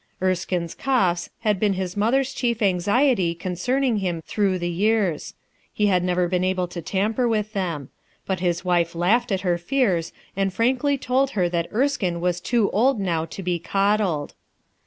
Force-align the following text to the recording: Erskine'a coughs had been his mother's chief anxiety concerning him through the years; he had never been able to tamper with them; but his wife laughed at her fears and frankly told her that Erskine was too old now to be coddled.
Erskine'a 0.19 0.75
coughs 0.79 1.29
had 1.41 1.59
been 1.59 1.73
his 1.73 1.95
mother's 1.95 2.33
chief 2.33 2.63
anxiety 2.63 3.35
concerning 3.35 3.97
him 3.97 4.23
through 4.23 4.57
the 4.57 4.67
years; 4.67 5.35
he 5.71 5.85
had 5.85 6.03
never 6.03 6.27
been 6.27 6.43
able 6.43 6.67
to 6.67 6.81
tamper 6.81 7.27
with 7.27 7.53
them; 7.53 7.89
but 8.25 8.39
his 8.39 8.65
wife 8.65 8.95
laughed 8.95 9.31
at 9.31 9.41
her 9.41 9.59
fears 9.59 10.11
and 10.35 10.51
frankly 10.55 10.97
told 10.97 11.29
her 11.37 11.47
that 11.47 11.69
Erskine 11.71 12.19
was 12.19 12.41
too 12.41 12.67
old 12.71 12.99
now 12.99 13.25
to 13.25 13.43
be 13.43 13.59
coddled. 13.59 14.33